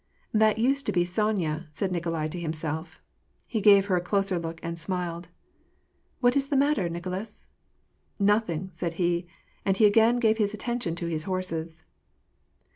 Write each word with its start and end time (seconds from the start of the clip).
"That 0.33 0.57
used 0.57 0.87
to 0.87 0.91
be 0.91 1.05
Sonya," 1.05 1.67
said 1.69 1.91
Nikolai 1.91 2.27
to 2.29 2.39
himself. 2.39 2.99
He 3.45 3.61
gave 3.61 3.85
her 3.85 3.95
a 3.95 4.01
closer 4.01 4.39
look 4.39 4.59
and 4.63 4.79
smiled." 4.79 5.27
What 6.21 6.35
is 6.35 6.47
the 6.47 6.55
matter, 6.57 6.89
Nicolas?"" 6.89 7.49
Nothing," 8.33 8.69
said 8.71 8.95
he, 8.95 9.27
and 9.63 9.77
he 9.77 9.85
again 9.85 10.17
gave 10.17 10.39
his 10.39 10.55
attention 10.55 10.95
to 10.95 11.05
his 11.05 11.25
horses. 11.25 11.83